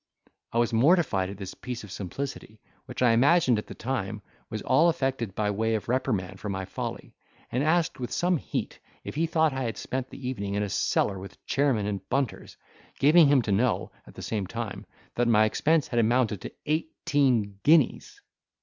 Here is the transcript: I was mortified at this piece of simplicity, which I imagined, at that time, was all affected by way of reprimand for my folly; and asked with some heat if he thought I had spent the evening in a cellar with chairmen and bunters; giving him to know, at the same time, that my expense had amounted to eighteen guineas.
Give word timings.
I 0.51 0.57
was 0.57 0.73
mortified 0.73 1.29
at 1.29 1.37
this 1.37 1.53
piece 1.53 1.83
of 1.83 1.91
simplicity, 1.91 2.59
which 2.87 3.03
I 3.03 3.11
imagined, 3.11 3.59
at 3.59 3.67
that 3.67 3.77
time, 3.77 4.23
was 4.49 4.63
all 4.63 4.89
affected 4.89 5.35
by 5.35 5.51
way 5.51 5.75
of 5.75 5.87
reprimand 5.87 6.39
for 6.39 6.49
my 6.49 6.65
folly; 6.65 7.13
and 7.51 7.63
asked 7.63 7.99
with 7.99 8.11
some 8.11 8.37
heat 8.37 8.79
if 9.03 9.13
he 9.13 9.27
thought 9.27 9.53
I 9.53 9.61
had 9.61 9.77
spent 9.77 10.09
the 10.09 10.27
evening 10.27 10.55
in 10.55 10.63
a 10.63 10.69
cellar 10.69 11.19
with 11.19 11.45
chairmen 11.45 11.85
and 11.85 12.01
bunters; 12.09 12.57
giving 12.97 13.27
him 13.27 13.43
to 13.43 13.51
know, 13.51 13.91
at 14.07 14.15
the 14.15 14.23
same 14.23 14.47
time, 14.47 14.87
that 15.13 15.27
my 15.27 15.45
expense 15.45 15.87
had 15.89 15.99
amounted 15.99 16.41
to 16.41 16.53
eighteen 16.65 17.59
guineas. 17.61 18.21